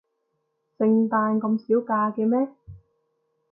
[0.79, 2.51] 聖誕咁少假嘅咩？